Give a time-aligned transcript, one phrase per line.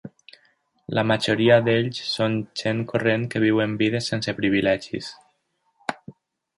[0.99, 5.15] La majoria d'ells són gent corrent que viuen vides sense privilegis.